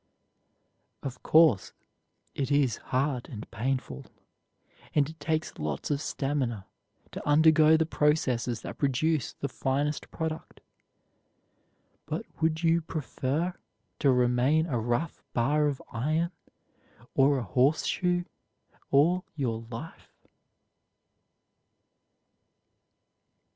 [1.03, 1.73] Of course,
[2.33, 4.07] it is hard and painful,
[4.95, 6.65] and it takes lots of stamina
[7.11, 10.61] to undergo the processes that produce the finest product,
[12.07, 13.53] but would you prefer
[13.99, 16.31] to remain a rough bar of iron
[17.13, 18.23] or a horseshoe
[18.89, 20.17] all your life?